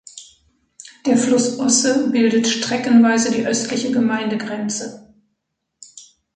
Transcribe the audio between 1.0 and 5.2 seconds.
Der Fluss Osse bildet streckenweise die östliche Gemeindegrenze.